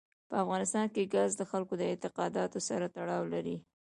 په 0.29 0.35
افغانستان 0.43 0.85
کې 0.93 1.11
ګاز 1.13 1.31
د 1.37 1.43
خلکو 1.51 1.73
د 1.77 1.81
اعتقاداتو 1.91 2.59
سره 2.69 2.85
تړاو 2.95 3.23
لري. 3.33 3.57